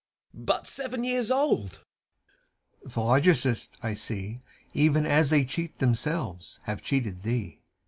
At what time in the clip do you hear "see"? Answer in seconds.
3.93-4.41